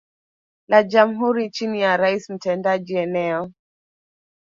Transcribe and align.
la 0.67 0.83
jamhuri 0.83 1.49
chini 1.51 1.81
ya 1.81 1.97
rais 1.97 2.29
mtendaji 2.29 2.95
Eneo 2.97 3.51